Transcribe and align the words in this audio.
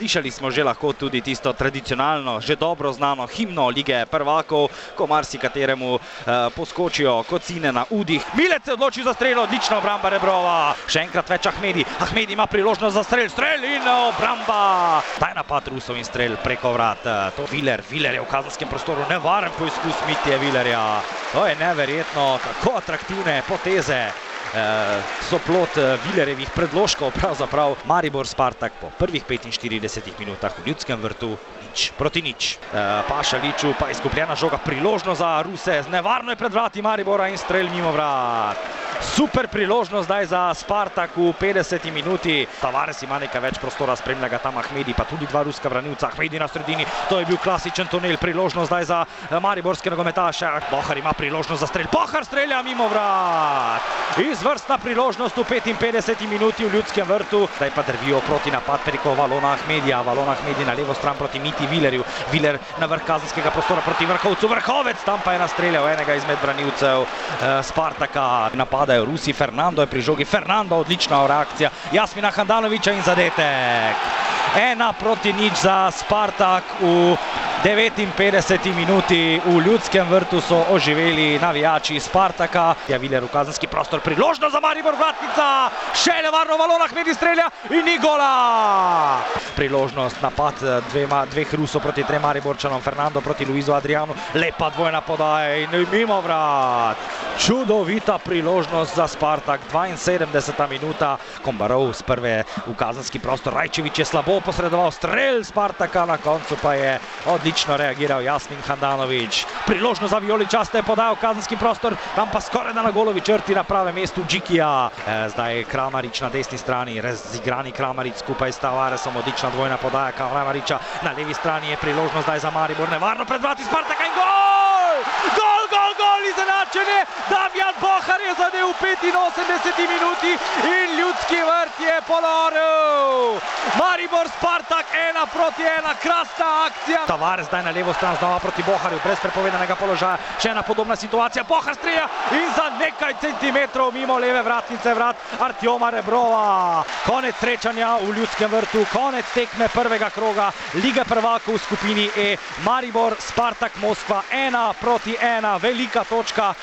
Slišali 0.00 0.32
smo 0.32 0.48
že 0.48 0.64
lahko 0.64 0.96
tudi 0.96 1.20
tisto 1.20 1.52
tradicionalno, 1.52 2.40
že 2.40 2.56
dobro 2.56 2.88
znano 2.88 3.28
himno 3.28 3.68
lige 3.68 4.08
prvakov, 4.08 4.72
ko 4.96 5.04
marsikateremu 5.04 6.00
eh, 6.00 6.48
poskočijo 6.56 7.20
kocine 7.28 7.68
na 7.68 7.84
udih. 7.92 8.24
Milec 8.32 8.64
se 8.64 8.72
odloči 8.72 9.04
za 9.04 9.12
strelo, 9.12 9.44
odlična 9.44 9.76
obramba 9.76 10.08
Rebrova. 10.08 10.72
Še 10.88 11.04
enkrat 11.04 11.28
več 11.28 11.50
Ahmedi. 11.52 11.84
Ahmedi 12.00 12.32
ima 12.32 12.48
priložnost 12.48 12.96
za 12.96 13.04
strel, 13.04 13.28
strel 13.28 13.60
in 13.60 13.84
obramba. 13.84 15.04
Taj 15.20 15.36
napad 15.36 15.68
Rusov 15.68 16.00
in 16.00 16.08
strel 16.08 16.40
preko 16.40 16.72
vrat. 16.72 17.04
Eh, 17.04 17.36
To 17.36 17.44
Viler, 17.52 17.84
Viler 17.84 18.16
je 18.16 18.24
v 18.24 18.32
kazenskem 18.32 18.72
prostoru, 18.72 19.04
nevaren 19.12 19.52
poizkus 19.60 20.00
Mitje 20.08 20.40
Vilerja. 20.40 21.04
To 21.36 21.44
je 21.44 21.60
neverjetno, 21.60 22.40
kako 22.40 22.80
atraktivne 22.80 23.42
poteze 23.44 24.29
eh, 24.54 25.02
so 25.28 25.38
plot 25.38 25.76
eh, 25.76 25.96
Vilerjevih 26.06 26.50
predložkov, 26.54 27.12
pravzaprav 27.14 27.76
Maribor 27.84 28.26
Spartak 28.26 28.72
po 28.80 28.90
prvih 28.98 29.24
45 29.24 30.18
minutah 30.18 30.52
v 30.58 30.70
ljudskem 30.70 31.00
vrtu 31.00 31.36
nič 31.70 31.92
proti 31.94 32.22
nič. 32.22 32.58
Eh, 32.58 33.02
Paša 33.08 33.38
Liču 33.38 33.74
pa 33.78 33.90
izgubljena 33.90 34.34
žoga, 34.34 34.58
priložnost 34.58 35.18
za 35.18 35.42
Ruse, 35.42 35.82
nevarno 35.90 36.32
je 36.32 36.36
pred 36.36 36.52
vrati 36.52 36.82
Maribora 36.82 37.28
in 37.28 37.38
strel 37.38 37.70
mimo 37.70 37.92
vrat. 37.92 38.58
Super 39.00 39.48
priložnost 39.48 40.04
zdaj 40.04 40.26
za 40.26 40.54
Spartak 40.54 41.16
v 41.16 41.32
50 41.32 41.88
minuti. 41.90 42.44
Tavares 42.60 43.00
ima 43.02 43.18
nekaj 43.18 43.40
več 43.40 43.56
prostora, 43.56 43.96
spremlja 43.96 44.28
ga 44.28 44.38
tam 44.38 44.58
Ahmedi, 44.60 44.92
pa 44.92 45.08
tudi 45.08 45.24
dva 45.30 45.42
ruska 45.46 45.70
branilca. 45.72 46.10
Ahmedi 46.10 46.38
na 46.38 46.48
sredini, 46.48 46.84
to 47.08 47.20
je 47.20 47.24
bil 47.24 47.40
klasičen 47.40 47.88
tunel, 47.88 48.18
priložnost 48.20 48.68
zdaj 48.68 48.84
za 48.84 49.00
eh, 49.06 49.40
mariborske 49.40 49.90
nogometaše. 49.90 50.50
Bohar 50.70 50.98
ima 50.98 51.12
priložnost 51.16 51.60
za 51.60 51.66
strel, 51.70 51.88
Bohar 51.92 52.24
strelja 52.24 52.62
mimo 52.62 52.88
vrat. 52.88 53.99
Izvrstna 54.18 54.78
priložnost 54.78 55.36
v 55.36 55.44
55 55.44 56.26
minuti 56.26 56.64
v 56.64 56.74
ljudskem 56.74 57.06
vrtu. 57.06 57.46
Zdaj 57.56 57.70
pa 57.70 57.82
drvijo 57.82 58.20
proti 58.26 58.50
napad 58.50 58.80
preko 58.84 59.14
Valona 59.14 59.52
Ahmedija. 59.52 60.02
Valon 60.02 60.28
Ahmedi 60.28 60.64
na 60.66 60.74
levo 60.74 60.94
stran 60.94 61.16
proti 61.16 61.38
Miti 61.38 61.66
Vilerju. 61.66 62.02
Viler 62.32 62.58
na 62.78 62.86
vrh 62.86 63.06
kazenskega 63.06 63.50
prostora 63.50 63.80
proti 63.80 64.06
vrhovcu. 64.06 64.48
Vrhovec 64.48 65.04
tam 65.04 65.20
pa 65.24 65.32
je 65.32 65.38
nastreljal 65.38 65.88
enega 65.88 66.14
izmed 66.14 66.38
branilcev 66.42 67.02
eh, 67.02 67.62
Spartaka. 67.62 68.50
Napadajo 68.54 69.04
Rusi, 69.04 69.32
Fernando 69.32 69.82
je 69.82 69.86
pri 69.86 70.02
žogi. 70.02 70.24
Fernando, 70.24 70.76
odlična 70.76 71.26
reakcija. 71.26 71.70
Jasmina 71.92 72.30
Handanoviča 72.30 72.92
in 72.92 73.02
zadetek. 73.02 74.19
Ena 74.50 74.90
proti 74.90 75.30
nič 75.30 75.62
za 75.62 75.94
Spartak 75.94 76.82
v 76.82 77.14
59 77.62 78.74
minuti. 78.74 79.40
V 79.46 79.60
ljudskem 79.66 80.08
vrtu 80.08 80.40
so 80.40 80.64
oživeli 80.70 81.38
navijači 81.38 82.00
Spartaka. 82.00 82.74
Je 82.88 82.98
Viler 82.98 83.24
v 83.24 83.28
kazenski 83.28 83.66
prostor, 83.66 84.00
priložnost 84.00 84.52
za 84.52 84.60
Maribor 84.60 84.96
vratnica, 84.96 85.70
še 85.94 86.18
nevarno 86.24 86.56
Valona 86.56 86.88
Hmedi 86.90 87.14
strelja 87.14 87.46
in 87.70 87.84
ni 87.84 87.98
gola. 88.02 89.22
Priložnost, 89.56 90.22
napad 90.22 90.58
eh, 90.64 90.80
dvema, 90.90 91.26
dveh 91.30 91.54
Rusov 91.54 91.84
proti 91.84 92.02
trem 92.02 92.22
Mariborčanom, 92.22 92.80
Fernando 92.82 93.20
proti 93.20 93.46
Luizu 93.46 93.76
Adrianu, 93.76 94.16
lepa 94.34 94.70
dvojna 94.74 95.00
podaja 95.00 95.60
in 95.62 95.86
mimo 95.92 96.20
vrat. 96.20 96.96
Čudovita 97.38 98.18
priložnost 98.18 98.96
za 98.96 99.06
Spartak, 99.06 99.60
72 99.72 100.68
minuta, 100.68 101.16
Kombarov 101.44 101.92
z 101.92 102.02
prve 102.02 102.34
v 102.66 102.74
kazenski 102.74 103.18
prostor, 103.18 103.54
Rajčevič 103.54 103.98
je 103.98 104.04
slabo 104.04 104.39
posredoval 104.40 104.90
strel 104.90 105.44
Spartaka, 105.44 106.04
na 106.06 106.16
koncu 106.18 106.56
pa 106.62 106.74
je 106.74 106.98
odlično 107.26 107.76
reagiral 107.76 108.22
Jasmin 108.22 108.58
Handanovič. 108.66 109.46
Priložnost 109.66 110.10
za 110.10 110.18
Vijoličaste 110.18 110.78
je 110.78 110.82
podal 110.82 111.16
kazenski 111.16 111.56
prostor, 111.56 111.96
tam 112.14 112.28
pa 112.32 112.40
skoraj 112.40 112.72
da 112.72 112.82
na 112.82 112.90
golovi 112.90 113.20
črti 113.20 113.54
na 113.54 113.64
pravem 113.64 113.94
mestu 113.94 114.24
Džikija. 114.28 114.90
E, 115.06 115.28
zdaj 115.28 115.64
Kramarič 115.64 116.20
na 116.20 116.28
desni 116.28 116.58
strani, 116.58 117.00
razigrani 117.00 117.72
Kramarič 117.72 118.16
skupaj 118.16 118.52
s 118.52 118.58
Tavaresom, 118.58 119.16
odlična 119.16 119.50
dvojna 119.50 119.76
podaja 119.76 120.12
Kramariča. 120.12 120.78
Na 121.02 121.12
levi 121.16 121.34
strani 121.34 121.70
je 121.70 121.76
priložnost 121.76 122.24
zdaj 122.24 122.38
za 122.38 122.50
Maribor, 122.50 122.90
nevarno 122.90 123.24
pred 123.24 123.42
vrati 123.42 123.64
Spartaka 123.64 124.04
in 124.04 124.14
gol! 124.14 125.04
Gol, 125.36 125.59
gol, 125.70 125.92
gol, 126.00 126.20
izenačenje! 126.32 127.00
Damjan 127.30 127.74
Bohar 127.80 128.20
je 128.20 128.32
zadev 128.34 128.66
v 128.68 128.74
85 128.80 129.94
minuti 129.94 130.32
in 130.76 130.88
ljudski 130.98 131.38
vrt 131.48 131.76
je 131.80 131.96
ponoril. 132.06 133.40
Maribor 133.78 134.28
Spartak 134.28 134.86
ena 135.08 135.26
proti 135.26 135.62
ena, 135.62 135.94
krasna 136.02 136.48
akcija. 136.66 137.06
Tavares 137.06 137.46
zdaj 137.46 137.62
na 137.62 137.70
levo 137.70 137.92
stran 137.92 138.16
znova 138.16 138.38
proti 138.38 138.62
Boharju, 138.62 138.98
brez 139.04 139.18
prepovedanega 139.22 139.76
položaja. 139.76 140.18
Še 140.42 140.50
ena 140.50 140.62
podobna 140.62 140.96
situacija, 140.96 141.44
Bohar 141.44 141.74
strelja 141.74 142.08
in 142.32 142.48
za 142.56 142.66
nekaj 142.78 143.14
centimetrov 143.20 143.92
mimo 143.94 144.18
leve 144.18 144.42
vratnice 144.42 144.94
vrat 144.94 145.16
Artjoma 145.40 145.90
Rebrova. 145.90 146.82
Konec 147.06 147.38
srečanja 147.40 147.96
v 148.02 148.16
ljudskem 148.18 148.50
vrtu, 148.50 148.84
konec 148.92 149.26
tekme 149.34 149.68
prvega 149.68 150.10
kroga 150.10 150.50
Lige 150.74 151.04
prvakov 151.04 151.54
v 151.54 151.62
skupini 151.62 152.10
E. 152.16 152.36
Maribor, 152.64 153.16
Spartak, 153.18 153.76
Moskva, 153.82 154.22
ena 154.30 154.72
proti 154.72 155.16
ena, 155.20 155.58
velika 155.60 156.04
točka. 156.04 156.54